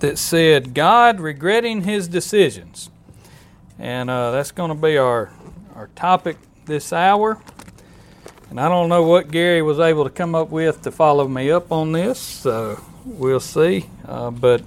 [0.00, 2.90] that said, God regretting his decisions.
[3.78, 5.30] And uh, that's going to be our,
[5.74, 7.40] our topic this hour.
[8.50, 11.50] And I don't know what Gary was able to come up with to follow me
[11.50, 13.88] up on this, so we'll see.
[14.06, 14.62] Uh, but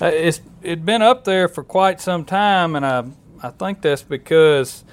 [0.00, 3.04] uh, it's it'd been up there for quite some time, and I
[3.42, 4.84] I think that's because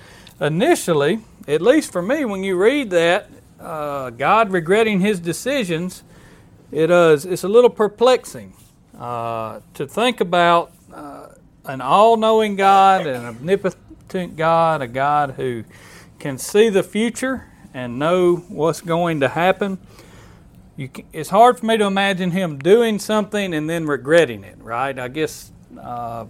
[0.42, 3.30] initially, at least for me, when you read that,
[3.60, 6.04] uh, God regretting His decisions,
[6.72, 8.54] it is it's a little perplexing
[9.04, 11.28] uh, to think about uh,
[11.66, 15.66] an all-knowing God, an omnipotent God, a God who
[16.20, 19.78] can see the future and know what's going to happen.
[20.78, 24.98] Can, it's hard for me to imagine him doing something and then regretting it, right?
[24.98, 26.26] I guess uh,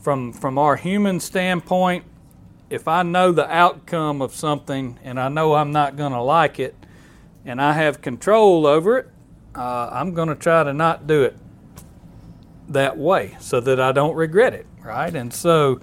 [0.00, 2.04] from from our human standpoint,
[2.70, 6.58] if I know the outcome of something and I know I'm not going to like
[6.58, 6.74] it,
[7.44, 9.08] and I have control over it,
[9.54, 11.36] uh, I'm going to try to not do it
[12.68, 15.14] that way so that I don't regret it, right?
[15.14, 15.80] And so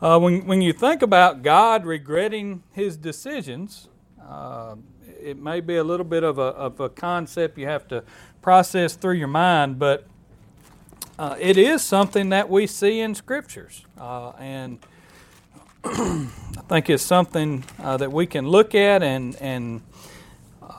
[0.00, 3.88] uh, when, when you think about God regretting his decisions,
[4.20, 4.76] uh,
[5.20, 8.02] it may be a little bit of a, of a concept you have to
[8.40, 10.06] process through your mind, but
[11.18, 13.84] uh, it is something that we see in scriptures.
[13.98, 14.78] Uh, and
[15.84, 16.28] I
[16.68, 19.82] think it's something uh, that we can look at and, and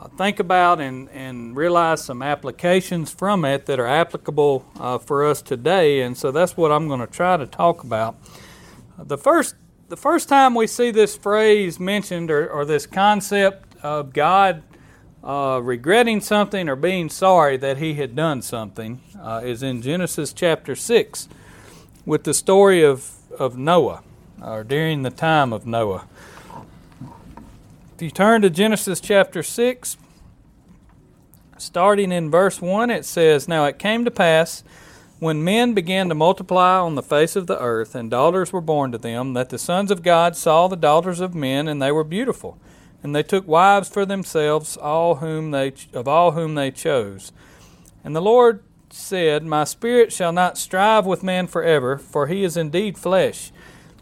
[0.02, 5.26] uh, think about and, and realize some applications from it that are applicable uh, for
[5.26, 6.02] us today.
[6.02, 8.16] And so that's what I'm going to try to talk about.
[8.98, 9.56] The first,
[9.90, 14.64] the first time we see this phrase mentioned or, or this concept of God
[15.24, 20.34] uh, regretting something or being sorry that he had done something uh, is in Genesis
[20.34, 21.30] chapter 6
[22.06, 24.04] with the story of, of Noah,
[24.42, 26.08] or during the time of Noah.
[27.96, 29.98] If you turn to Genesis chapter 6,
[31.58, 34.64] starting in verse 1, it says, Now it came to pass
[35.20, 38.92] when men began to multiply on the face of the earth, and daughters were born
[38.94, 42.04] to them, that the sons of God saw the daughters of men, and they were
[42.04, 42.58] beautiful.
[43.04, 47.32] And they took wives for themselves, all whom they of all whom they chose.
[48.04, 52.58] And the Lord said, My spirit shall not strive with man forever, for he is
[52.58, 53.52] indeed flesh.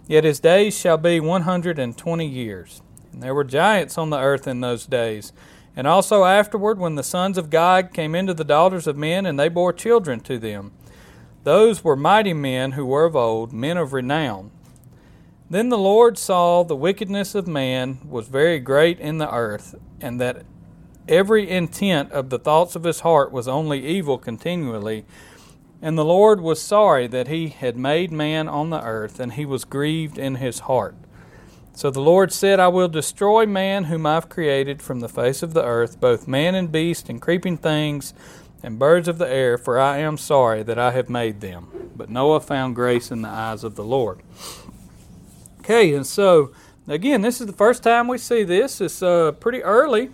[0.07, 2.81] Yet his days shall be one hundred and twenty years.
[3.11, 5.33] And there were giants on the earth in those days.
[5.75, 9.39] And also afterward, when the sons of God came into the daughters of men, and
[9.39, 10.71] they bore children to them.
[11.43, 14.51] Those were mighty men who were of old, men of renown.
[15.49, 20.19] Then the Lord saw the wickedness of man was very great in the earth, and
[20.21, 20.45] that
[21.07, 25.05] every intent of the thoughts of his heart was only evil continually.
[25.81, 29.45] And the Lord was sorry that he had made man on the earth, and he
[29.45, 30.95] was grieved in his heart.
[31.73, 35.53] So the Lord said, I will destroy man whom I've created from the face of
[35.53, 38.13] the earth, both man and beast, and creeping things,
[38.61, 41.91] and birds of the air, for I am sorry that I have made them.
[41.95, 44.21] But Noah found grace in the eyes of the Lord.
[45.59, 46.51] Okay, and so
[46.87, 48.81] again, this is the first time we see this.
[48.81, 50.11] It's uh, pretty early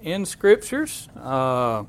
[0.00, 1.84] in scriptures, uh,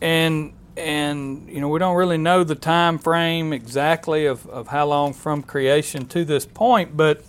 [0.00, 4.86] and and you know we don't really know the time frame exactly of, of how
[4.86, 7.24] long from creation to this point, but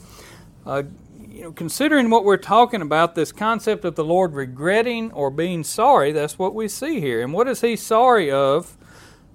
[0.66, 0.84] uh,
[1.30, 5.64] you know, considering what we're talking about, this concept of the Lord regretting or being
[5.64, 7.22] sorry, that's what we see here.
[7.22, 8.78] And what is He sorry of?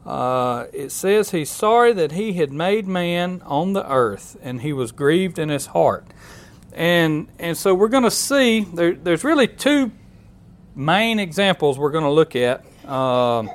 [0.07, 4.73] Uh, it says He's sorry that He had made man on the earth, and He
[4.73, 6.07] was grieved in His heart.
[6.73, 9.91] And and so we're going to see there, there's really two
[10.77, 12.65] main examples we're going to look at.
[12.89, 13.51] Um,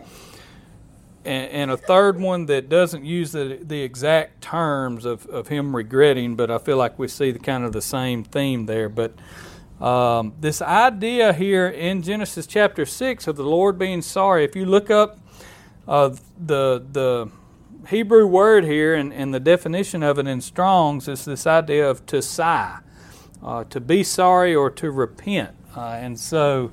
[1.26, 5.76] and, and, a third one that doesn't use the, the exact terms of, of him
[5.76, 8.90] regretting, but I feel like we see the kind of the same theme there.
[8.90, 9.14] But
[9.82, 14.66] um, this idea here in Genesis chapter six of the Lord being sorry, if you
[14.66, 15.20] look up
[15.88, 17.30] uh, the the
[17.90, 22.06] Hebrew word here and, and the definition of it in Strong's is this idea of
[22.06, 22.80] to sigh,
[23.44, 26.72] uh, to be sorry or to repent, uh, and so.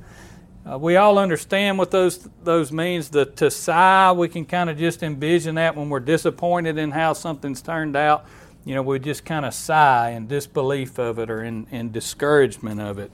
[0.69, 3.09] Uh, we all understand what those those means.
[3.09, 7.15] The to sigh, we can kind of just envision that when we're disappointed in how
[7.15, 8.27] something's turned out.
[8.65, 12.79] You know, we just kind of sigh in disbelief of it or in, in discouragement
[12.79, 13.11] of it.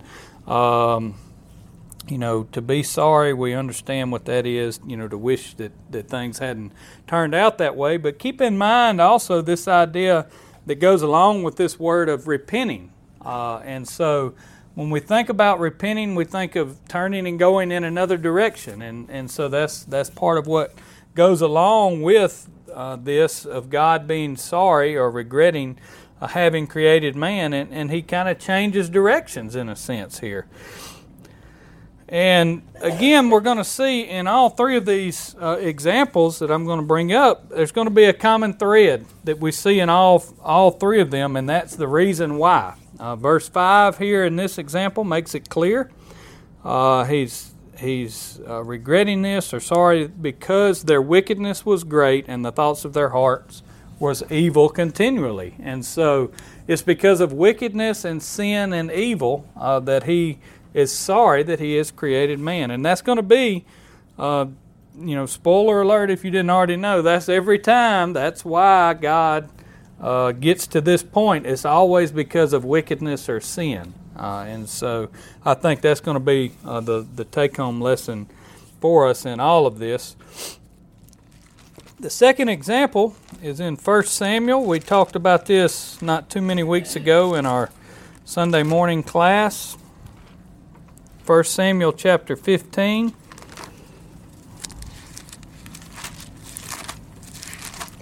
[0.48, 1.14] Um,
[2.08, 4.80] you know, to be sorry, we understand what that is.
[4.84, 6.72] You know, to wish that that things hadn't
[7.06, 7.96] turned out that way.
[7.96, 10.26] But keep in mind also this idea
[10.66, 12.90] that goes along with this word of repenting,
[13.24, 14.34] uh, and so
[14.76, 19.08] when we think about repenting, we think of turning and going in another direction, and
[19.08, 20.74] and so that's that's part of what
[21.14, 25.78] goes along with uh, this of God being sorry or regretting
[26.20, 30.46] uh, having created man, and, and He kind of changes directions in a sense here.
[32.06, 36.66] And again, we're going to see in all three of these uh, examples that I'm
[36.66, 39.88] going to bring up, there's going to be a common thread that we see in
[39.88, 42.74] all all three of them, and that's the reason why.
[42.98, 45.90] Uh, verse five here in this example makes it clear.
[46.64, 52.52] Uh, he's he's uh, regretting this or sorry because their wickedness was great and the
[52.52, 53.62] thoughts of their hearts
[53.98, 56.30] was evil continually, and so
[56.66, 60.38] it's because of wickedness and sin and evil uh, that he
[60.74, 62.70] is sorry that he has created man.
[62.70, 63.64] And that's going to be,
[64.18, 64.46] uh,
[64.98, 68.12] you know, spoiler alert if you didn't already know, that's every time.
[68.12, 69.48] That's why God
[70.00, 71.46] uh, gets to this point.
[71.46, 73.94] It's always because of wickedness or sin.
[74.16, 75.08] Uh, and so
[75.44, 78.28] I think that's going to be uh, the, the take home lesson
[78.80, 80.16] for us in all of this.
[81.98, 84.64] The second example is in 1 Samuel.
[84.64, 87.70] We talked about this not too many weeks ago in our
[88.24, 89.78] Sunday morning class.
[91.24, 93.14] 1 Samuel chapter 15.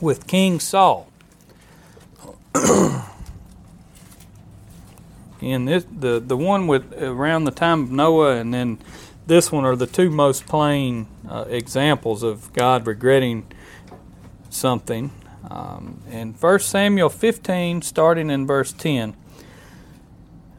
[0.01, 1.09] With King Saul.
[5.43, 8.79] and this the the one with around the time of Noah and then
[9.27, 13.47] this one are the two most plain uh, examples of God regretting
[14.51, 15.11] something.
[15.51, 19.15] Um, in 1 Samuel 15, starting in verse 10,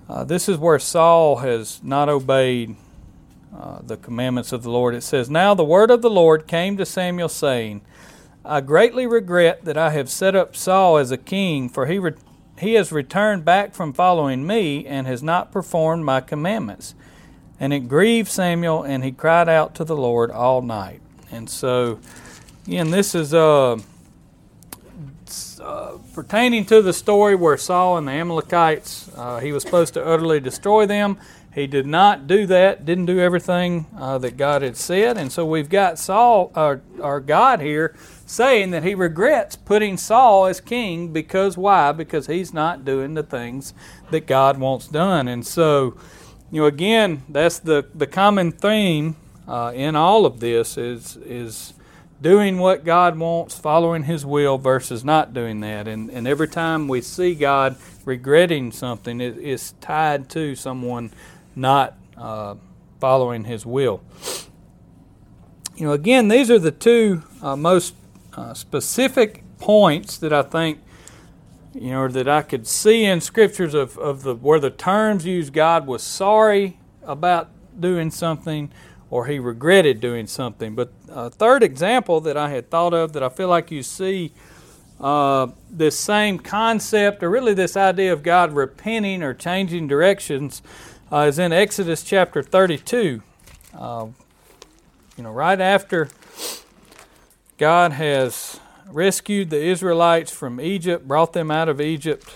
[0.07, 2.75] uh, this is where Saul has not obeyed
[3.55, 4.93] uh, the commandments of the Lord.
[4.95, 7.81] It says, Now the word of the Lord came to Samuel, saying,
[8.47, 12.13] I greatly regret that I have set up Saul as a king, for he, re-
[12.59, 16.93] he has returned back from following me and has not performed my commandments.
[17.59, 21.01] And it grieved Samuel, and he cried out to the Lord all night.
[21.31, 21.99] And so,
[22.67, 23.33] again, this is.
[23.33, 23.79] Uh,
[25.59, 30.05] uh, pertaining to the story where Saul and the Amalekites, uh, he was supposed to
[30.05, 31.17] utterly destroy them.
[31.55, 35.17] He did not do that, didn't do everything uh, that God had said.
[35.17, 37.95] And so we've got Saul, our, our God here,
[38.25, 41.91] saying that he regrets putting Saul as king because why?
[41.91, 43.73] Because he's not doing the things
[44.11, 45.27] that God wants done.
[45.27, 45.95] And so,
[46.51, 49.15] you know, again, that's the, the common theme
[49.47, 51.73] uh, in all of this is, is
[52.21, 55.87] doing what God wants, following His will versus not doing that.
[55.87, 57.75] And, and every time we see God
[58.05, 61.11] regretting something, it, it's tied to someone
[61.55, 62.55] not uh,
[62.99, 64.01] following His will.
[65.75, 67.93] You know, again, these are the two uh, most
[68.35, 70.79] uh, specific points that I think,
[71.73, 75.53] you know, that I could see in scriptures of, of the where the terms used
[75.53, 77.49] God was sorry about
[77.79, 78.71] doing something
[79.09, 80.75] or he regretted doing something.
[80.75, 84.33] But a third example that I had thought of that I feel like you see
[84.99, 90.61] uh, this same concept, or really this idea of God repenting or changing directions,
[91.11, 93.21] uh, is in Exodus chapter 32.
[93.77, 94.07] Uh,
[95.17, 96.09] you know, right after
[97.57, 102.35] God has rescued the Israelites from Egypt, brought them out of Egypt,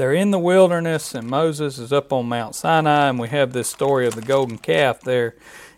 [0.00, 3.68] they're in the wilderness, and Moses is up on Mount Sinai, and we have this
[3.68, 5.34] story of the golden calf there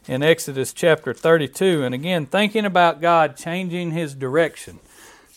[0.06, 1.82] in Exodus chapter 32.
[1.82, 4.78] And again, thinking about God changing his direction,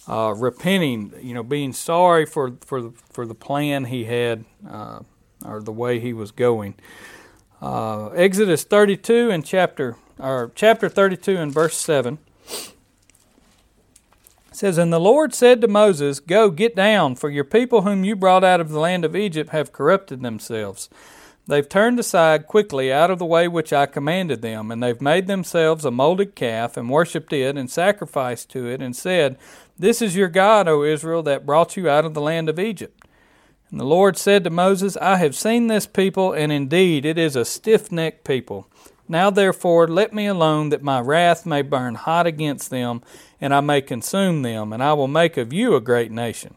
[0.07, 4.99] uh, repenting, you know, being sorry for, for, for the plan he had uh,
[5.43, 6.75] or the way he was going.
[7.61, 12.17] Uh, Exodus 32 and chapter or chapter 32 and verse 7
[14.55, 18.05] it says, And the Lord said to Moses, Go, get down, for your people whom
[18.05, 20.89] you brought out of the land of Egypt have corrupted themselves.
[21.45, 25.27] They've turned aside quickly out of the way which I commanded them, and they've made
[25.27, 29.37] themselves a molded calf, and worshipped it, and sacrificed to it, and said,
[29.77, 33.05] This is your God, O Israel, that brought you out of the land of Egypt.
[33.69, 37.35] And the Lord said to Moses, I have seen this people, and indeed it is
[37.35, 38.69] a stiff necked people.
[39.07, 43.01] Now therefore let me alone, that my wrath may burn hot against them,
[43.39, 46.55] and I may consume them, and I will make of you a great nation.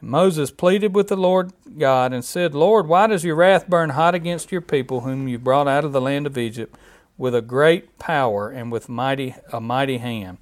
[0.00, 3.90] And Moses pleaded with the Lord God and said, Lord, why does your wrath burn
[3.90, 6.76] hot against your people, whom you brought out of the land of Egypt,
[7.18, 10.38] with a great power and with mighty a mighty hand?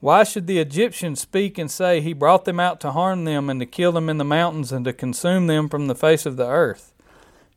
[0.00, 3.58] Why should the Egyptians speak and say, He brought them out to harm them and
[3.60, 6.46] to kill them in the mountains and to consume them from the face of the
[6.46, 6.93] earth?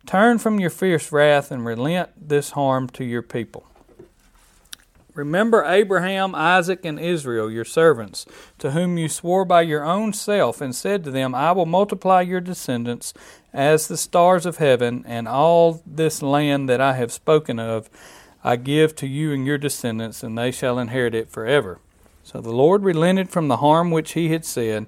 [0.08, 3.66] Turn from your fierce wrath and relent this harm to your people.
[5.14, 8.26] Remember Abraham, Isaac, and Israel, your servants,
[8.60, 12.22] to whom you swore by your own self, and said to them, I will multiply
[12.22, 13.14] your descendants
[13.52, 17.90] as the stars of heaven, and all this land that I have spoken of
[18.46, 21.80] I give to you and your descendants, and they shall inherit it forever.
[22.24, 24.86] So the Lord relented from the harm which he had said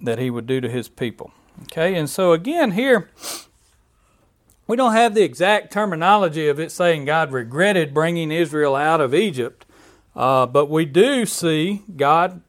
[0.00, 1.32] that he would do to his people.
[1.62, 3.10] Okay, and so again here,
[4.66, 9.14] we don't have the exact terminology of it saying God regretted bringing Israel out of
[9.14, 9.66] Egypt,
[10.16, 12.40] uh, but we do see God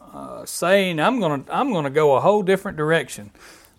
[0.00, 3.30] uh, saying, "I'm going to I'm going to go a whole different direction."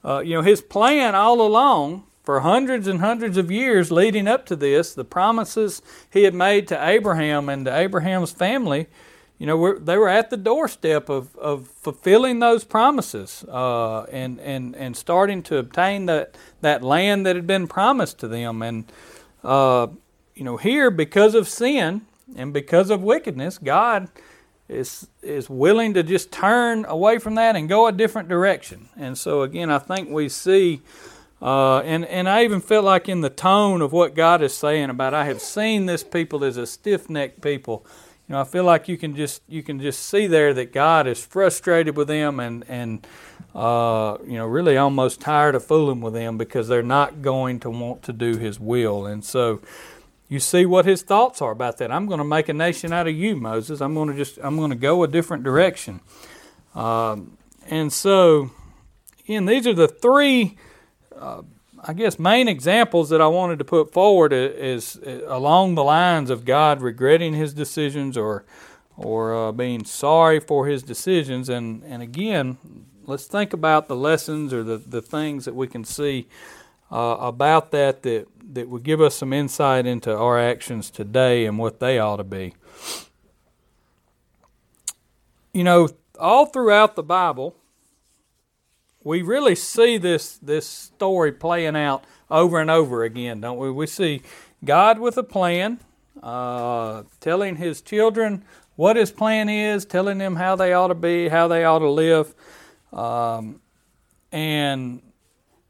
[0.03, 4.45] Uh, you know, His plan all along for hundreds and hundreds of years leading up
[4.47, 8.87] to this, the promises He had made to Abraham and to Abraham's family
[9.37, 14.75] you know, they were at the doorstep of, of fulfilling those promises uh, and, and,
[14.75, 18.61] and starting to obtain that, that land that had been promised to them.
[18.63, 18.91] And,
[19.43, 19.87] uh,
[20.33, 22.01] you know, here, because of sin
[22.35, 24.09] and because of wickedness, God
[24.67, 28.89] is, is willing to just turn away from that and go a different direction.
[28.97, 30.81] And so, again, I think we see.
[31.39, 34.89] Uh, and, and I even feel like in the tone of what God is saying
[34.89, 37.85] about, I have seen this people as a stiff necked people
[38.27, 41.05] you know, I feel like you can just you can just see there that God
[41.05, 43.05] is frustrated with them and and
[43.53, 47.69] uh, you know really almost tired of fooling with them because they're not going to
[47.69, 49.61] want to do His will, and so
[50.27, 51.91] you see what His thoughts are about that.
[51.91, 53.79] I'm going to make a nation out of you, Moses.
[53.79, 55.99] I'm going to just I'm going to go a different direction,
[56.73, 58.49] um, and so
[59.23, 60.57] again, these are the three.
[61.15, 61.43] Uh,
[61.87, 66.31] I guess main examples that I wanted to put forward is, is along the lines
[66.31, 68.43] of God regretting His decisions or
[68.97, 72.57] or uh, being sorry for His decisions, and and again,
[73.05, 76.27] let's think about the lessons or the, the things that we can see
[76.91, 81.59] uh, about that that that would give us some insight into our actions today and
[81.59, 82.55] what they ought to be.
[85.53, 85.89] You know,
[86.19, 87.55] all throughout the Bible
[89.05, 93.71] we really see this this story playing out over and over again, don't we?
[93.71, 94.23] We see
[94.65, 95.79] God with a plan,
[96.21, 98.43] uh, telling His children
[98.75, 101.89] what His plan is, telling them how they ought to be, how they ought to
[101.89, 102.33] live,
[102.91, 103.61] um,
[104.31, 105.01] and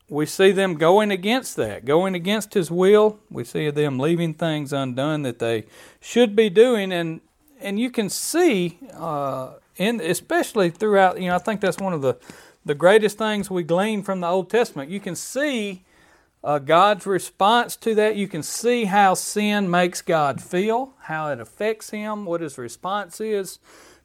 [0.08, 3.20] we see them going against that, going against His will.
[3.30, 5.66] We see them leaving things undone that they
[6.00, 7.20] should be doing, and
[7.60, 11.20] and you can see, uh, in especially throughout.
[11.20, 12.18] You know, I think that's one of the
[12.66, 14.90] the greatest things we glean from the Old Testament.
[14.90, 15.84] You can see
[16.44, 18.16] uh, God's response to that.
[18.16, 23.22] You can see how sin makes God feel, how it affects him, what his response
[23.22, 23.60] is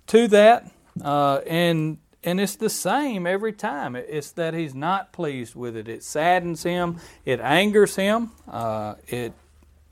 [0.09, 0.71] to that.
[1.02, 3.97] Uh, and and it's the same every time.
[3.97, 5.88] It's that he's not pleased with it.
[5.88, 6.99] It saddens him.
[7.25, 8.33] It angers him.
[8.47, 9.33] Uh, it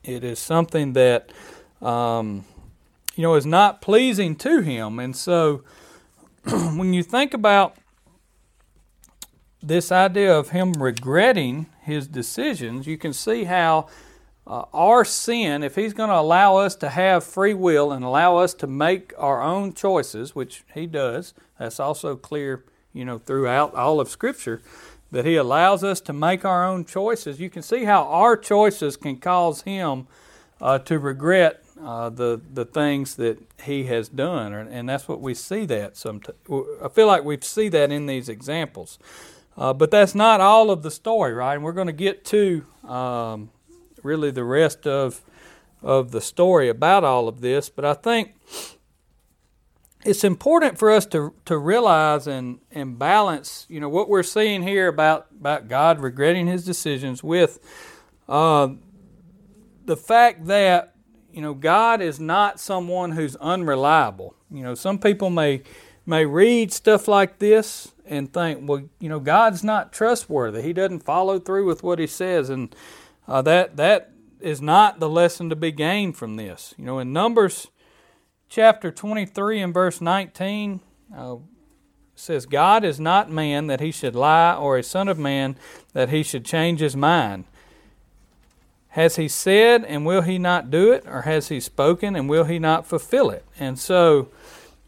[0.04, 1.32] it is something that
[1.80, 2.44] um,
[3.14, 4.98] you know is not pleasing to him.
[4.98, 5.62] And so
[6.44, 7.76] when you think about
[9.62, 13.88] this idea of him regretting his decisions, you can see how
[14.46, 18.36] uh, our sin, if he's going to allow us to have free will and allow
[18.36, 23.74] us to make our own choices, which he does, that's also clear, you know, throughout
[23.74, 24.62] all of Scripture,
[25.10, 27.40] that he allows us to make our own choices.
[27.40, 30.06] You can see how our choices can cause him
[30.60, 35.34] uh, to regret uh, the the things that he has done, and that's what we
[35.34, 35.96] see that.
[35.96, 36.36] sometimes.
[36.82, 38.98] I feel like we see that in these examples.
[39.58, 41.54] Uh, but that's not all of the story, right?
[41.54, 43.50] And we're going to get to um,
[44.04, 45.20] really the rest of
[45.82, 47.68] of the story about all of this.
[47.68, 48.34] But I think
[50.04, 54.62] it's important for us to to realize and and balance, you know, what we're seeing
[54.62, 57.58] here about about God regretting His decisions with
[58.28, 58.68] uh,
[59.86, 60.94] the fact that
[61.32, 64.36] you know God is not someone who's unreliable.
[64.52, 65.62] You know, some people may
[66.08, 70.62] may read stuff like this and think, well, you know, God's not trustworthy.
[70.62, 72.74] He doesn't follow through with what He says, and
[73.28, 74.10] uh, that that
[74.40, 76.74] is not the lesson to be gained from this.
[76.78, 77.68] You know, in Numbers
[78.48, 80.80] chapter 23 and verse 19,
[81.14, 81.36] uh,
[82.14, 85.56] says, God is not man that he should lie, or a son of man
[85.92, 87.44] that he should change his mind.
[88.88, 91.04] Has he said, and will he not do it?
[91.06, 93.44] Or has he spoken, and will he not fulfill it?
[93.58, 94.28] And so,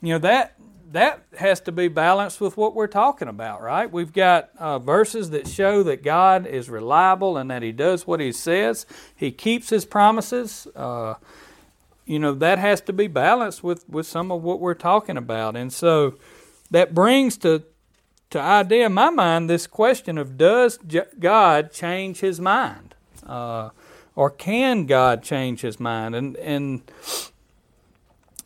[0.00, 0.59] you know, that
[0.92, 3.90] that has to be balanced with what we're talking about, right?
[3.90, 8.20] We've got uh, verses that show that God is reliable and that He does what
[8.20, 8.86] He says.
[9.14, 10.66] He keeps His promises.
[10.74, 11.14] Uh,
[12.06, 15.54] you know that has to be balanced with with some of what we're talking about,
[15.54, 16.16] and so
[16.70, 17.62] that brings to
[18.30, 20.78] to idea in my mind this question of does
[21.20, 23.70] God change His mind, uh,
[24.16, 26.16] or can God change His mind?
[26.16, 26.82] And and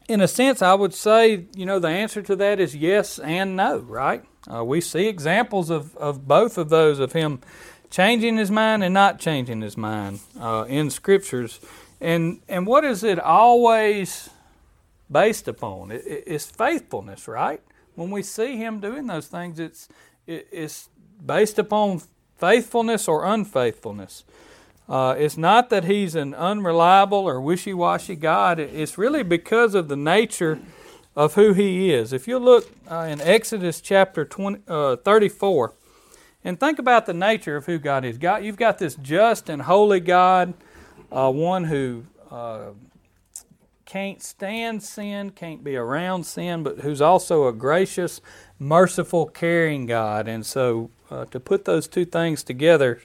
[0.08, 3.56] in a sense, I would say, you know, the answer to that is yes and
[3.56, 4.24] no, right?
[4.52, 7.40] Uh, we see examples of, of both of those, of him
[7.90, 11.60] changing his mind and not changing his mind uh, in scriptures.
[12.00, 14.28] And, and what is it always
[15.10, 15.90] based upon?
[15.90, 17.62] It, it's faithfulness, right?
[17.94, 19.88] When we see him doing those things, it's,
[20.26, 20.90] it, it's
[21.24, 22.02] based upon
[22.36, 24.24] faithfulness or unfaithfulness.
[24.88, 29.88] Uh, it's not that he's an unreliable or wishy washy God, it's really because of
[29.88, 30.60] the nature
[31.16, 32.12] of who he is.
[32.12, 35.72] If you look uh, in Exodus chapter 20, uh, 34
[36.44, 39.62] and think about the nature of who God is, God, you've got this just and
[39.62, 40.52] holy God,
[41.10, 42.72] uh, one who uh,
[43.86, 48.20] can't stand sin, can't be around sin, but who's also a gracious,
[48.58, 50.26] merciful, caring God.
[50.26, 53.00] And so uh, to put those two things together,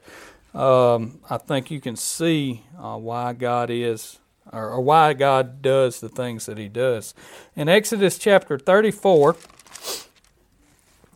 [0.54, 4.18] um, I think you can see uh, why God is,
[4.52, 7.14] or, or, why God does the things that He does.
[7.56, 9.36] In Exodus chapter 34,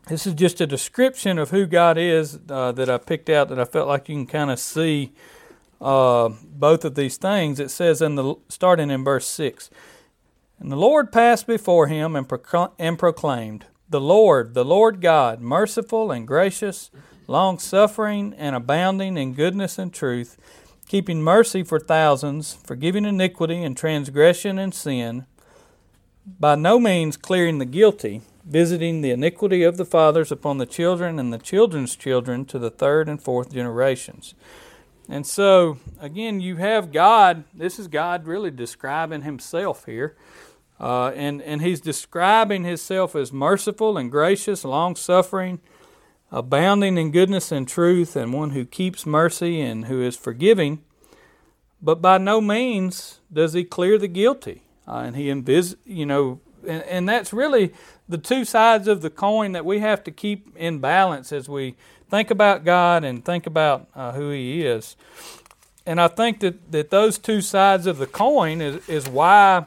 [0.07, 3.59] this is just a description of who God is uh, that I picked out that
[3.59, 5.13] I felt like you can kind of see
[5.81, 7.59] uh, both of these things.
[7.59, 9.71] It says in the starting in verse six,
[10.59, 12.29] and the Lord passed before him and,
[12.77, 16.91] and proclaimed, "The Lord, the Lord God, merciful and gracious."
[17.27, 20.37] Long suffering and abounding in goodness and truth,
[20.87, 25.25] keeping mercy for thousands, forgiving iniquity and transgression and sin,
[26.39, 31.19] by no means clearing the guilty, visiting the iniquity of the fathers upon the children
[31.19, 34.33] and the children's children to the third and fourth generations.
[35.09, 40.15] And so, again, you have God, this is God really describing himself here.
[40.79, 45.59] Uh, and, and he's describing himself as merciful and gracious, long suffering,
[46.33, 50.83] abounding in goodness and truth, and one who keeps mercy and who is forgiving.
[51.81, 54.63] But by no means does he clear the guilty.
[54.87, 57.71] Uh, and he envis- you know, and, and that's really
[58.09, 61.75] the two sides of the coin that we have to keep in balance as we
[62.09, 64.95] think about God and think about uh, who He is.
[65.85, 69.65] And I think that, that those two sides of the coin is, is why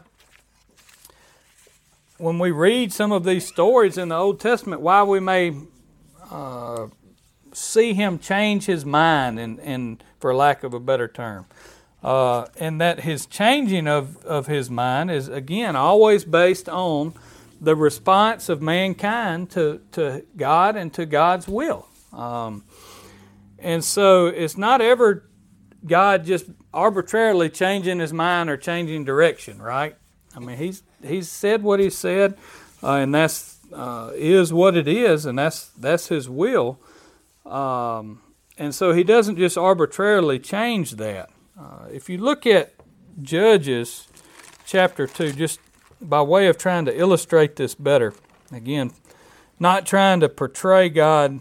[2.18, 5.54] when we read some of these stories in the Old Testament, why we may
[7.52, 11.46] see him change his mind, and, and for lack of a better term.
[12.02, 17.14] Uh, and that his changing of, of his mind is, again, always based on
[17.60, 21.88] the response of mankind to, to God and to God's will.
[22.12, 22.64] Um,
[23.58, 25.24] and so it's not ever
[25.86, 29.96] God just arbitrarily changing his mind or changing direction, right?
[30.36, 32.36] I mean, he's, he's said what he said,
[32.82, 36.78] uh, and that's uh, is what it is, and that's that's His will.
[37.44, 38.22] Um,
[38.58, 41.30] and so He doesn't just arbitrarily change that.
[41.58, 42.72] Uh, if you look at
[43.22, 44.08] Judges
[44.66, 45.60] chapter two, just
[46.00, 48.12] by way of trying to illustrate this better,
[48.52, 48.92] again,
[49.58, 51.40] not trying to portray God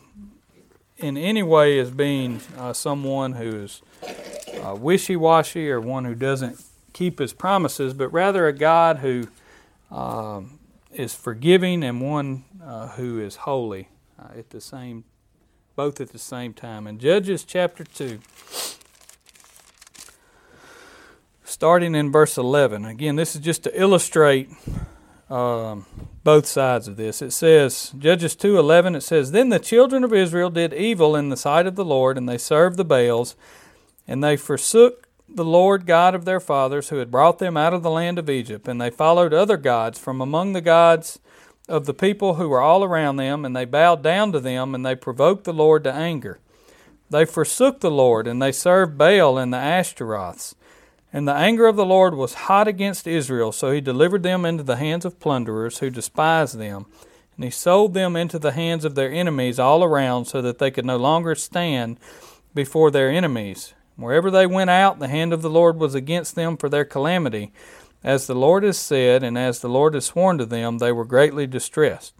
[0.97, 3.81] in any way as being uh, someone who is
[4.63, 9.27] uh, wishy-washy or one who doesn't keep His promises, but rather a God who
[9.91, 10.59] um,
[10.95, 15.03] is forgiving and one uh, who is holy uh, at the same
[15.75, 16.87] both at the same time.
[16.87, 18.19] In Judges chapter 2
[21.55, 22.83] starting in verse 11.
[22.83, 24.49] Again, this is just to illustrate
[25.29, 25.85] um,
[26.23, 27.21] both sides of this.
[27.21, 31.37] It says Judges 2:11 it says then the children of Israel did evil in the
[31.37, 33.35] sight of the Lord and they served the Baals
[34.07, 37.83] and they forsook the Lord God of their fathers, who had brought them out of
[37.83, 41.19] the land of Egypt, and they followed other gods from among the gods
[41.67, 44.85] of the people who were all around them, and they bowed down to them, and
[44.85, 46.39] they provoked the Lord to anger.
[47.09, 50.55] They forsook the Lord, and they served Baal and the Ashtaroths.
[51.13, 54.63] And the anger of the Lord was hot against Israel, so he delivered them into
[54.63, 56.87] the hands of plunderers who despised them.
[57.35, 60.71] And he sold them into the hands of their enemies all around, so that they
[60.71, 61.99] could no longer stand
[62.53, 63.74] before their enemies.
[63.95, 67.53] Wherever they went out, the hand of the Lord was against them for their calamity.
[68.03, 71.05] As the Lord has said, and as the Lord has sworn to them, they were
[71.05, 72.13] greatly distressed.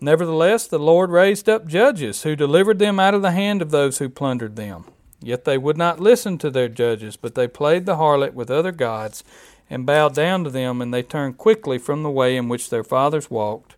[0.00, 3.98] Nevertheless, the Lord raised up judges who delivered them out of the hand of those
[3.98, 4.84] who plundered them.
[5.20, 8.72] Yet they would not listen to their judges, but they played the harlot with other
[8.72, 9.24] gods
[9.68, 12.84] and bowed down to them, and they turned quickly from the way in which their
[12.84, 13.74] fathers walked.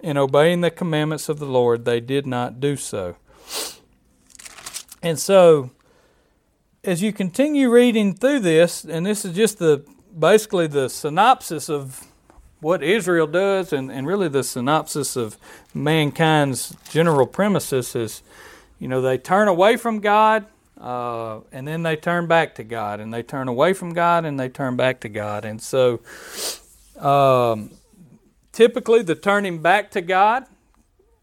[0.00, 3.16] In obeying the commandments of the Lord, they did not do so.
[5.02, 5.70] And so,
[6.82, 9.84] as you continue reading through this, and this is just the
[10.18, 12.06] basically the synopsis of
[12.60, 15.36] what Israel does, and, and really the synopsis of
[15.74, 18.22] mankind's general premises is,
[18.78, 20.46] you know, they turn away from God,
[20.80, 24.40] uh, and then they turn back to God, and they turn away from God, and
[24.40, 26.00] they turn back to God, and so
[26.98, 27.70] um,
[28.52, 30.46] typically the turning back to God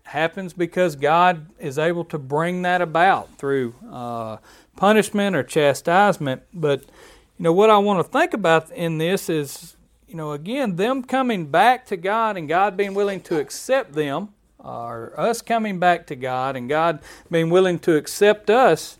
[0.04, 4.38] happens because God is able to bring that about through uh,
[4.78, 6.44] punishment or chastisement.
[6.54, 6.82] But,
[7.38, 9.76] you know, what I want to think about in this is,
[10.08, 14.30] you know, again, them coming back to God and God being willing to accept them,
[14.60, 18.98] or us coming back to God and God being willing to accept us,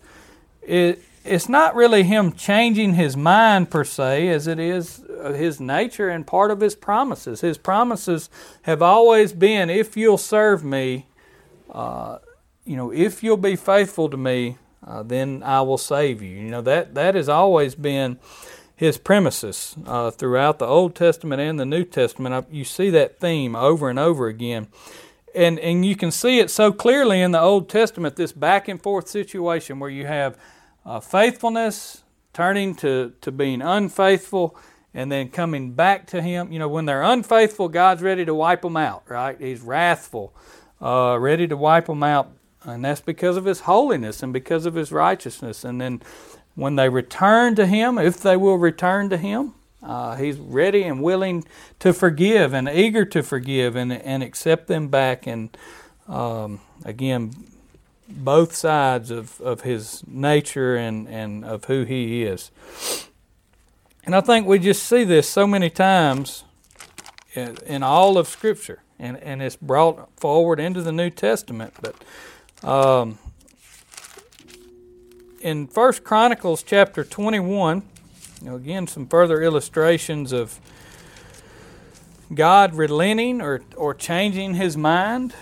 [0.62, 5.60] it it's not really him changing his mind per se, as it is uh, his
[5.60, 7.42] nature and part of his promises.
[7.42, 8.30] His promises
[8.62, 11.08] have always been, if you'll serve me,
[11.70, 12.20] uh,
[12.66, 16.30] you know, if you'll be faithful to me, uh, then I will save you.
[16.30, 18.20] You know that that has always been
[18.78, 22.48] his premises uh, throughout the Old Testament and the New Testament.
[22.52, 24.68] You see that theme over and over again.
[25.36, 28.82] And, and you can see it so clearly in the Old Testament, this back and
[28.82, 30.38] forth situation where you have
[30.86, 34.56] uh, faithfulness turning to, to being unfaithful
[34.94, 36.52] and then coming back to Him.
[36.52, 39.40] You know, when they're unfaithful, God's ready to wipe them out, right?
[39.40, 40.34] He's wrathful,
[40.80, 42.32] uh, ready to wipe them out.
[42.68, 45.64] And that's because of His holiness and because of His righteousness.
[45.64, 46.02] And then
[46.56, 51.02] when they return to Him, if they will return to Him, uh, He's ready and
[51.02, 51.46] willing
[51.80, 55.26] to forgive and eager to forgive and, and accept them back.
[55.28, 55.56] And
[56.08, 57.34] um, again,
[58.10, 62.52] both sides of, of His nature and, and of who He is.
[64.04, 66.46] And I think we just see this so many times
[67.34, 71.74] in, in all of Scripture, and, and it's brought forward into the New Testament.
[71.82, 71.96] But
[72.64, 73.20] um,
[75.42, 77.84] in First Chronicles chapter 21,
[78.42, 80.60] you know, again, some further illustrations of
[82.34, 85.34] God relenting or, or changing his mind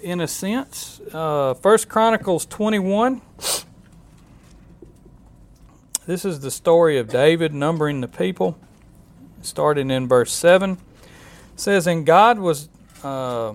[0.00, 1.00] in a sense.
[1.12, 3.20] Uh, First Chronicles 21.
[6.06, 8.58] This is the story of David numbering the people,
[9.40, 10.72] starting in verse 7.
[10.72, 10.78] It
[11.56, 12.68] says, And God was.
[13.02, 13.54] Uh,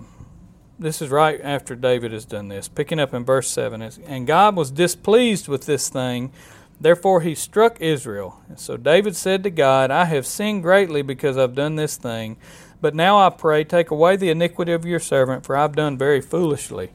[0.78, 2.68] this is right after David has done this.
[2.68, 3.82] Picking up in verse 7.
[4.06, 6.32] And God was displeased with this thing,
[6.80, 8.40] therefore he struck Israel.
[8.48, 12.36] And so David said to God, I have sinned greatly because I've done this thing.
[12.80, 16.20] But now I pray, take away the iniquity of your servant, for I've done very
[16.20, 16.90] foolishly.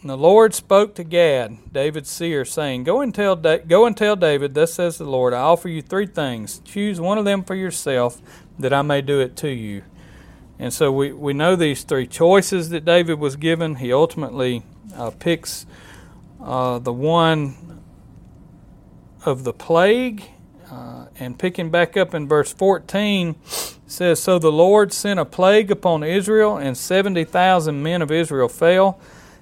[0.00, 3.96] And the Lord spoke to Gad, David's seer, saying, Go and tell da- go and
[3.96, 6.60] tell David, thus says the Lord, I offer you three things.
[6.64, 8.22] Choose one of them for yourself,
[8.58, 9.82] that I may do it to you.
[10.58, 13.76] And so we, we know these three choices that David was given.
[13.76, 14.62] He ultimately
[14.94, 15.66] uh, picks
[16.42, 17.82] uh, the one
[19.24, 20.22] of the plague.
[20.70, 23.36] Uh, and picking back up in verse 14,
[23.86, 28.98] says, So the Lord sent a plague upon Israel, and 70,000 men of Israel fell.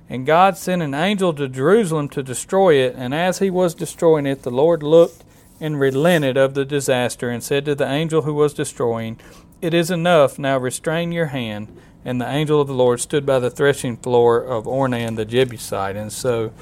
[0.08, 2.94] And God sent an angel to Jerusalem to destroy it.
[2.94, 5.24] And as he was destroying it, the Lord looked
[5.60, 9.18] and relented of the disaster, and said to the angel who was destroying,
[9.64, 10.38] it is enough.
[10.38, 11.74] Now restrain your hand.
[12.04, 15.96] And the angel of the Lord stood by the threshing floor of Ornan the Jebusite.
[15.96, 16.52] And so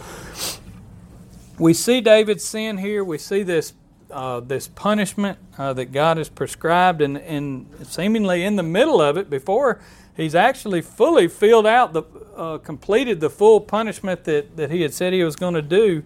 [1.59, 3.03] we see David's sin here.
[3.03, 3.75] We see this
[4.13, 9.17] uh, this punishment uh, that God has prescribed, and, and seemingly in the middle of
[9.17, 9.81] it, before
[10.15, 12.03] he's actually fully filled out the
[12.37, 16.03] uh, completed the full punishment that, that he had said he was going to do.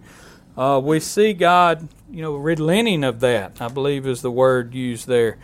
[0.57, 3.61] Uh, we see God, you know, relenting of that.
[3.61, 5.37] I believe is the word used there.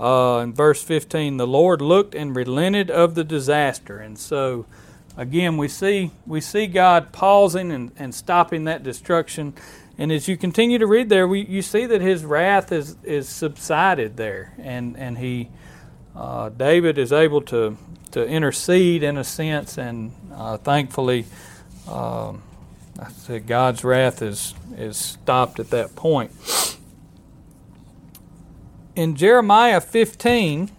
[0.00, 3.98] Uh, in verse 15, the Lord looked and relented of the disaster.
[3.98, 4.64] And so,
[5.14, 9.52] again, we see we see God pausing and, and stopping that destruction.
[9.98, 13.28] And as you continue to read there, we, you see that His wrath is is
[13.28, 15.50] subsided there, and and He
[16.16, 17.76] uh, David is able to
[18.12, 21.26] to intercede in a sense, and uh, thankfully,
[21.86, 22.42] um,
[23.12, 26.30] said God's wrath is is stopped at that point
[28.94, 30.70] in Jeremiah 15,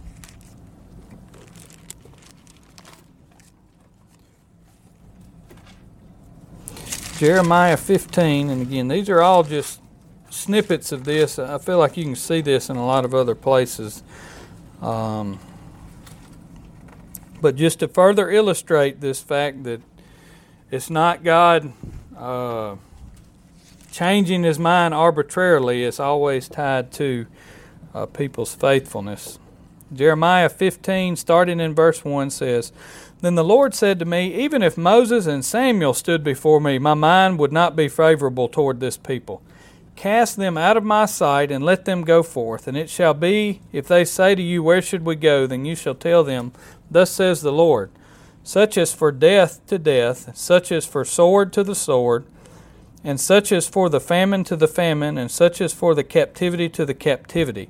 [7.17, 9.79] Jeremiah 15, and again, these are all just
[10.31, 11.37] snippets of this.
[11.37, 14.03] I feel like you can see this in a lot of other places.
[14.81, 15.39] Um,
[17.39, 19.81] but just to further illustrate this fact that
[20.71, 21.73] it's not God
[22.17, 22.75] uh,
[23.91, 27.27] changing his mind arbitrarily, it's always tied to
[27.93, 29.39] uh, people's faithfulness.
[29.93, 32.71] Jeremiah 15, starting in verse 1, says,
[33.19, 36.93] Then the Lord said to me, Even if Moses and Samuel stood before me, my
[36.93, 39.41] mind would not be favorable toward this people.
[39.97, 42.67] Cast them out of my sight and let them go forth.
[42.67, 45.45] And it shall be, if they say to you, Where should we go?
[45.45, 46.53] then you shall tell them,
[46.89, 47.91] Thus says the Lord,
[48.43, 52.25] Such as for death to death, such as for sword to the sword,
[53.03, 56.69] and such as for the famine to the famine, and such as for the captivity
[56.69, 57.69] to the captivity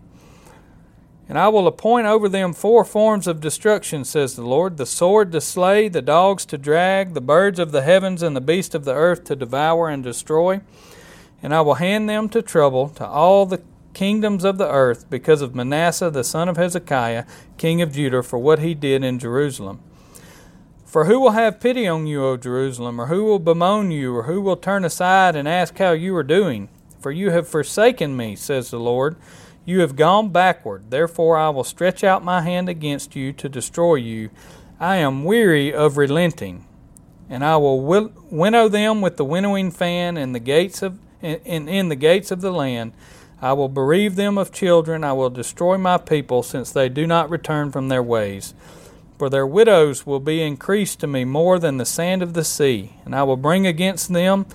[1.32, 5.32] and I will appoint over them four forms of destruction, says the Lord the sword
[5.32, 8.84] to slay, the dogs to drag, the birds of the heavens, and the beasts of
[8.84, 10.60] the earth to devour and destroy.
[11.42, 13.62] And I will hand them to trouble to all the
[13.94, 17.24] kingdoms of the earth because of Manasseh the son of Hezekiah,
[17.58, 19.80] king of Judah, for what he did in Jerusalem.
[20.84, 24.24] For who will have pity on you, O Jerusalem, or who will bemoan you, or
[24.24, 26.68] who will turn aside and ask how you are doing?
[27.00, 29.16] For you have forsaken me, says the Lord.
[29.66, 30.90] You have gone backward.
[30.90, 34.30] Therefore I will stretch out my hand against you to destroy you.
[34.80, 36.66] I am weary of relenting.
[37.30, 41.90] And I will winnow them with the winnowing fan in the gates of in, in
[41.90, 42.94] the gates of the land.
[43.42, 45.04] I will bereave them of children.
[45.04, 48.54] I will destroy my people, since they do not return from their ways.
[49.18, 52.94] For their widows will be increased to me more than the sand of the sea,
[53.06, 54.46] and I will bring against them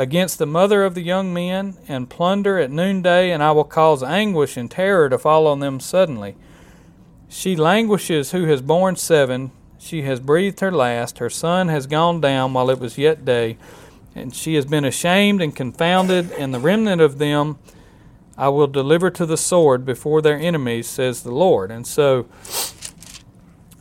[0.00, 4.02] against the mother of the young men, and plunder at noonday, and I will cause
[4.02, 6.36] anguish and terror to fall on them suddenly.
[7.28, 12.18] She languishes who has borne seven, she has breathed her last, her sun has gone
[12.18, 13.58] down while it was yet day,
[14.14, 17.58] and she has been ashamed and confounded, and the remnant of them
[18.38, 21.70] I will deliver to the sword before their enemies, says the Lord.
[21.70, 22.24] And so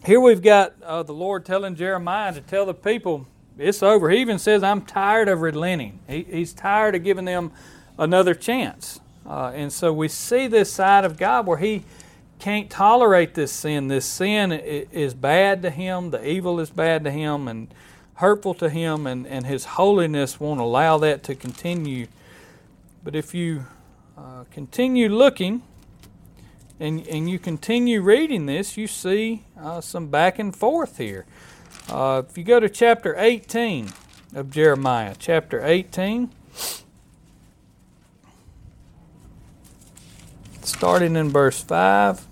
[0.06, 3.26] here we've got uh, the Lord telling Jeremiah to tell the people
[3.60, 4.10] it's over.
[4.10, 6.00] He even says, I'm tired of relenting.
[6.08, 7.52] He, he's tired of giving them
[7.98, 9.00] another chance.
[9.26, 11.84] Uh, and so we see this side of God where He
[12.40, 13.90] can't tolerate this sin.
[13.90, 17.68] This sin is bad to Him, the evil is bad to Him, and
[18.16, 22.08] hurtful to Him, and, and His holiness won't allow that to continue.
[23.04, 23.66] But if you
[24.18, 25.64] uh, continue looking,
[26.80, 31.26] and, and you continue reading this, you see uh, some back and forth here.
[31.90, 33.90] Uh, if you go to chapter 18
[34.36, 36.30] of Jeremiah, chapter 18,
[40.62, 42.28] starting in verse 5,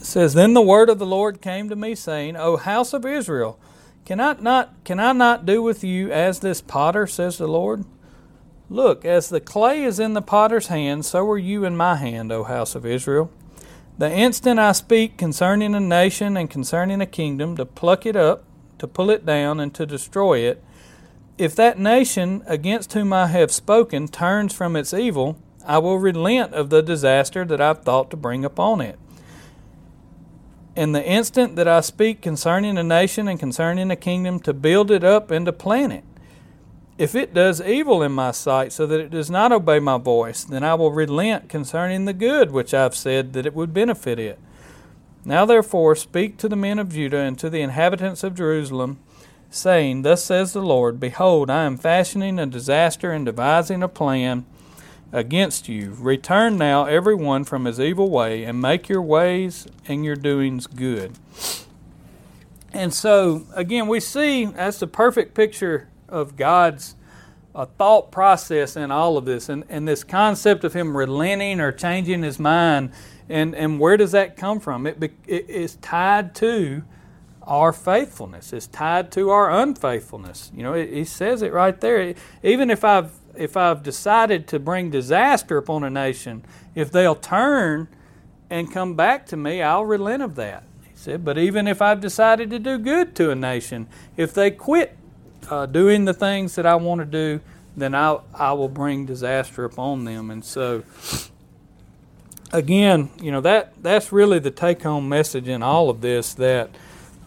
[0.00, 3.06] it says, Then the word of the Lord came to me, saying, O house of
[3.06, 3.56] Israel,
[4.04, 7.84] can I not, can I not do with you as this potter, says the Lord?
[8.68, 12.32] Look, as the clay is in the potter's hand, so are you in my hand,
[12.32, 13.30] O house of Israel.
[13.98, 18.44] The instant I speak concerning a nation and concerning a kingdom, to pluck it up,
[18.78, 20.62] to pull it down, and to destroy it,
[21.36, 26.54] if that nation against whom I have spoken turns from its evil, I will relent
[26.54, 29.00] of the disaster that I've thought to bring upon it.
[30.76, 34.92] In the instant that I speak concerning a nation and concerning a kingdom, to build
[34.92, 36.04] it up and to plant it,
[36.98, 40.42] if it does evil in my sight, so that it does not obey my voice,
[40.42, 44.18] then I will relent concerning the good which I have said that it would benefit
[44.18, 44.38] it.
[45.24, 48.98] Now therefore speak to the men of Judah and to the inhabitants of Jerusalem,
[49.48, 54.44] saying, Thus says the Lord, Behold, I am fashioning a disaster and devising a plan
[55.12, 55.96] against you.
[55.98, 60.66] Return now every one from his evil way, and make your ways and your doings
[60.66, 61.12] good.
[62.72, 66.96] And so, again, we see that's the perfect picture of God's
[67.54, 71.72] uh, thought process in all of this, and, and this concept of Him relenting or
[71.72, 72.92] changing His mind,
[73.28, 74.86] and, and where does that come from?
[74.86, 76.82] It, it is tied to
[77.42, 78.52] our faithfulness.
[78.52, 80.52] It's tied to our unfaithfulness.
[80.54, 82.14] You know, it, He says it right there.
[82.42, 86.44] Even if I've if I've decided to bring disaster upon a nation,
[86.74, 87.88] if they'll turn
[88.50, 90.64] and come back to me, I'll relent of that.
[90.82, 94.50] He said, but even if I've decided to do good to a nation, if they
[94.50, 94.96] quit
[95.50, 97.40] uh, doing the things that I want to do,
[97.76, 100.30] then I, I will bring disaster upon them.
[100.30, 100.82] And so,
[102.52, 106.70] again, you know, that, that's really the take home message in all of this that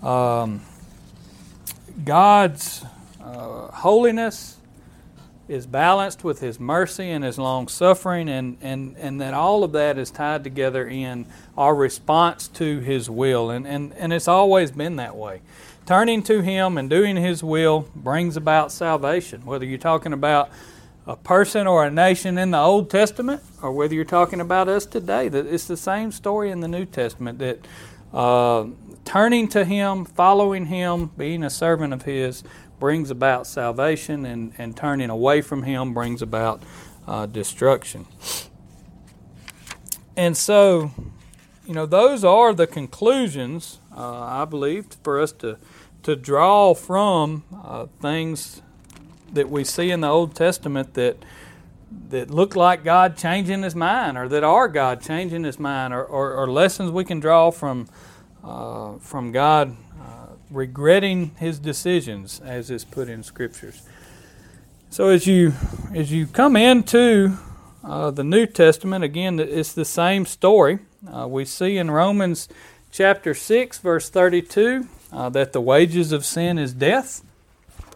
[0.04, 0.62] um,
[2.04, 2.84] God's
[3.22, 4.58] uh, holiness
[5.48, 9.74] is balanced with His mercy and His long suffering, and, and, and that all of
[9.74, 11.26] that is tied together in
[11.58, 13.50] our response to His will.
[13.50, 15.42] And, and, and it's always been that way
[15.92, 19.46] turning to Him and doing His will brings about salvation.
[19.46, 20.50] Whether you're talking about
[21.06, 24.86] a person or a nation in the Old Testament, or whether you're talking about us
[24.86, 27.68] today, that it's the same story in the New Testament that
[28.14, 28.68] uh,
[29.04, 32.46] turning to Him, following Him, being a servant of His
[32.80, 36.64] brings about salvation, and, and turning away from Him brings about
[37.06, 38.06] uh, destruction.
[40.16, 40.92] And so,
[41.68, 45.58] you know, those are the conclusions, uh, I believe, for us to
[46.04, 48.62] to draw from uh, things
[49.34, 51.18] that we see in the Old Testament that
[52.10, 56.04] that look like God changing His mind, or that are God changing His mind, or,
[56.06, 57.88] or, or lessons we can draw from
[58.44, 63.82] uh, from God uh, regretting His decisions, as is put in Scriptures.
[64.90, 65.54] So as you
[65.94, 67.38] as you come into
[67.84, 70.80] uh, the New Testament, again, it's the same story.
[71.06, 72.48] Uh, we see in Romans
[72.90, 77.24] chapter six, verse thirty-two uh, that the wages of sin is death,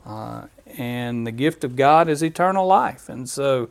[0.05, 0.47] uh,
[0.77, 3.07] and the gift of God is eternal life.
[3.09, 3.69] And so,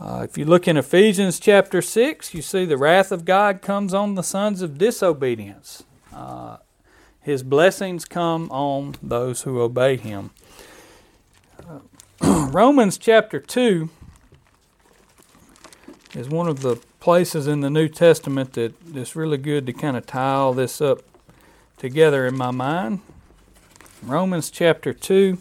[0.00, 3.92] uh, if you look in Ephesians chapter 6, you see the wrath of God comes
[3.92, 5.82] on the sons of disobedience.
[6.12, 6.58] Uh,
[7.20, 10.30] his blessings come on those who obey him.
[11.68, 13.90] Uh, Romans chapter 2
[16.14, 19.96] is one of the places in the New Testament that it's really good to kind
[19.96, 21.02] of tie all this up
[21.78, 23.00] together in my mind.
[24.02, 25.38] Romans chapter 2.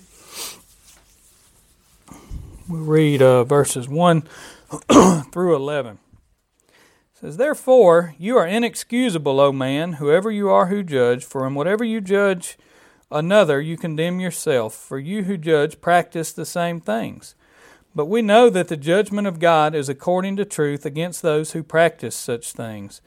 [2.69, 4.21] We read uh, verses 1
[5.31, 5.97] through 11.
[5.97, 11.55] It says, Therefore, you are inexcusable, O man, whoever you are who judge, for in
[11.55, 12.57] whatever you judge
[13.09, 17.33] another, you condemn yourself, for you who judge practice the same things.
[17.95, 21.63] But we know that the judgment of God is according to truth against those who
[21.63, 23.01] practice such things.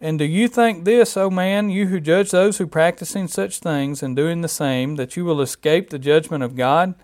[0.00, 4.02] And do you think this, O man, you who judge those who practicing such things
[4.02, 6.94] and doing the same, that you will escape the judgment of God?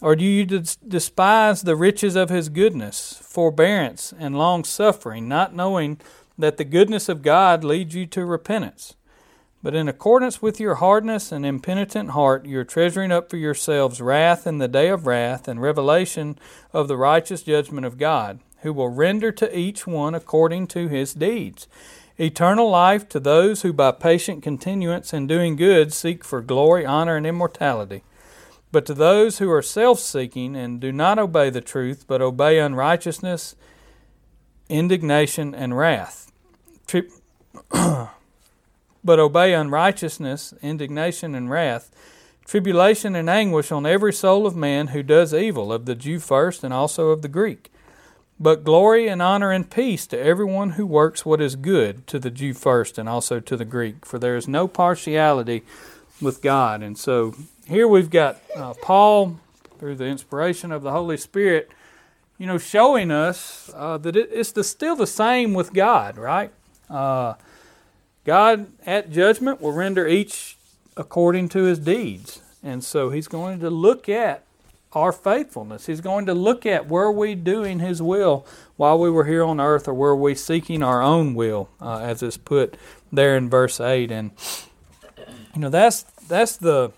[0.00, 6.00] Or do you despise the riches of his goodness, forbearance, and long suffering, not knowing
[6.38, 8.96] that the goodness of God leads you to repentance?
[9.62, 14.00] But in accordance with your hardness and impenitent heart, you are treasuring up for yourselves
[14.00, 16.38] wrath in the day of wrath and revelation
[16.72, 21.14] of the righteous judgment of God, who will render to each one according to his
[21.14, 21.66] deeds.
[22.18, 27.16] Eternal life to those who by patient continuance in doing good seek for glory, honor,
[27.16, 28.02] and immortality
[28.74, 32.58] but to those who are self seeking and do not obey the truth, but obey
[32.58, 33.54] unrighteousness,
[34.68, 36.32] indignation, and wrath.
[36.88, 37.08] Tri-
[39.04, 41.92] but obey unrighteousness, indignation, and wrath,
[42.44, 46.64] tribulation and anguish on every soul of man who does evil, of the Jew first
[46.64, 47.70] and also of the Greek.
[48.38, 52.30] But glory and honor and peace to everyone who works what is good, to the
[52.30, 54.04] Jew first and also to the Greek.
[54.04, 55.62] For there is no partiality
[56.20, 56.82] with God.
[56.82, 57.34] And so
[57.66, 59.38] here we've got uh, Paul,
[59.78, 61.70] through the inspiration of the Holy Spirit,
[62.38, 66.50] you know, showing us uh, that it, it's the, still the same with God, right?
[66.90, 67.34] Uh,
[68.24, 70.56] God at judgment will render each
[70.96, 72.40] according to his deeds.
[72.62, 74.42] And so he's going to look at
[74.94, 75.86] our faithfulness.
[75.86, 79.60] He's going to look at were we doing his will while we were here on
[79.60, 82.76] earth or were we seeking our own will, uh, as is put
[83.12, 84.10] there in verse 8.
[84.10, 84.32] And,
[85.54, 86.92] you know, that's, that's the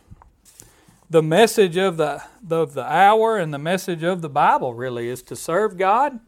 [1.08, 5.22] the message of the, of the hour and the message of the Bible really is
[5.22, 6.18] to serve God,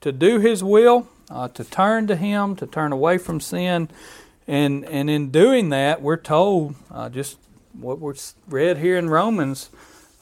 [0.00, 3.88] to do His will, uh, to turn to Him, to turn away from sin.
[4.46, 7.38] And, and in doing that, we're told, uh, just
[7.74, 8.14] what we
[8.48, 9.70] read here in Romans,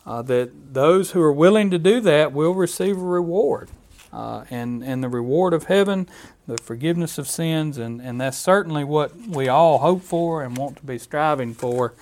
[0.07, 3.69] uh, that those who are willing to do that will receive a reward.
[4.13, 6.09] Uh, and, and the reward of heaven,
[6.47, 10.77] the forgiveness of sins, and, and that's certainly what we all hope for and want
[10.77, 11.93] to be striving for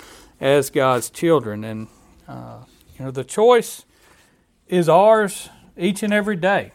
[0.40, 1.64] as God's children.
[1.64, 1.88] And,
[2.29, 2.59] uh,
[2.97, 3.85] you know, the choice
[4.69, 6.73] is ours each and every day.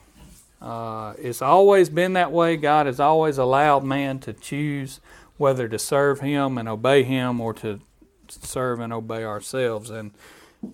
[0.61, 2.57] Uh, it's always been that way.
[2.57, 4.99] God has always allowed man to choose
[5.37, 7.79] whether to serve Him and obey Him or to
[8.27, 9.89] serve and obey ourselves.
[9.89, 10.11] And,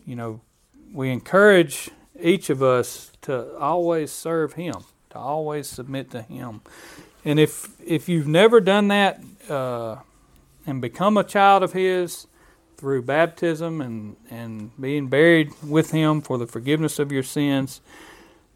[0.05, 0.41] you know,
[0.93, 6.61] we encourage each of us to always serve Him, to always submit to Him.
[7.23, 9.97] And if if you've never done that uh,
[10.65, 12.27] and become a child of His,
[12.77, 17.81] through baptism and, and being buried with Him for the forgiveness of your sins,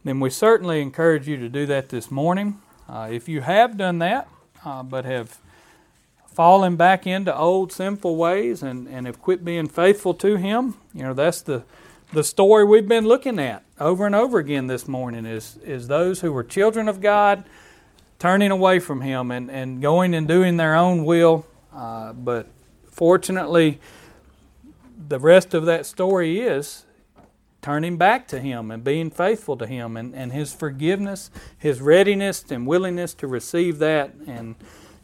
[0.04, 2.60] then we certainly encourage you to do that this morning.
[2.88, 4.28] Uh, if you have done that,
[4.66, 5.40] uh, but have
[6.40, 11.04] fallen back into old sinful ways and, and have quit being faithful to Him, you
[11.04, 11.66] know, that's the,
[12.14, 16.22] the story we've been looking at over and over again this morning is, is those
[16.22, 17.44] who were children of God
[18.20, 21.46] turning away from Him and, and going and doing their own will.
[21.76, 22.48] Uh, but
[22.90, 23.82] fortunately,
[25.10, 26.86] the rest of that story is
[27.62, 32.46] turning back to Him and being faithful to Him and, and His forgiveness, His readiness
[32.50, 34.14] and willingness to receive that.
[34.26, 34.56] And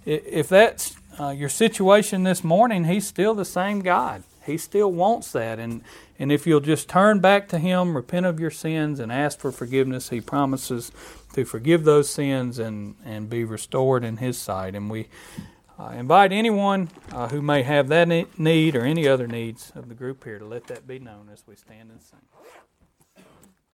[0.05, 4.23] if that's uh, your situation this morning, He's still the same God.
[4.45, 5.59] He still wants that.
[5.59, 5.81] And,
[6.19, 9.51] and if you'll just turn back to Him, repent of your sins, and ask for
[9.51, 10.91] forgiveness, He promises
[11.33, 14.75] to forgive those sins and, and be restored in His sight.
[14.75, 15.07] And we
[15.77, 18.07] uh, invite anyone uh, who may have that
[18.39, 21.43] need or any other needs of the group here to let that be known as
[21.47, 22.19] we stand and sing.